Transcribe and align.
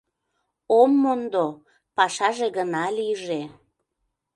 Ом 0.79 0.91
мондо— 1.01 1.45
пашаже 1.95 2.47
гына 2.57 2.85
лийже... 2.97 3.41